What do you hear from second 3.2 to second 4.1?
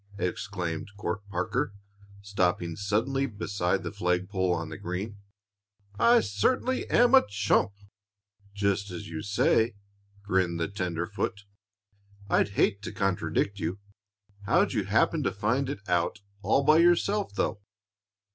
beside the